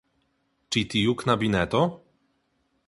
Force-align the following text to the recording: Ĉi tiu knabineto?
Ĉi 0.75 0.83
tiu 0.93 1.15
knabineto? 1.23 1.85